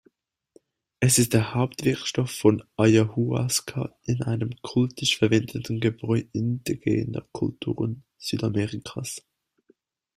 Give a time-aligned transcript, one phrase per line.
[0.99, 9.21] Es ist der Hauptwirkstoff von Ayahuasca, einem kultisch verwendeten Gebräu indigener Kulturen Südamerikas.